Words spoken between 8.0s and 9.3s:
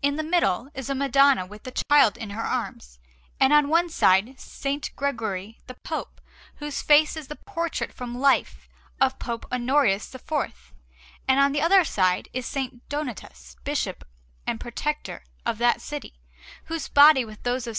life of